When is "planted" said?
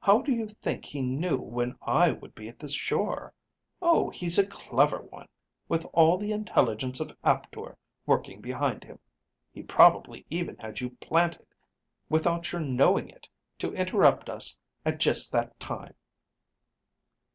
11.00-11.46